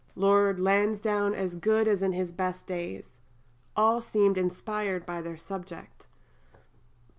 Lord 0.15 0.59
Lansdowne 0.59 1.35
as 1.35 1.55
good 1.55 1.87
as 1.87 2.01
in 2.01 2.11
his 2.13 2.31
best 2.31 2.65
days. 2.65 3.19
All 3.75 4.01
seemed 4.01 4.35
inspired 4.35 5.05
by 5.05 5.21
their 5.21 5.37
subject. 5.37 6.07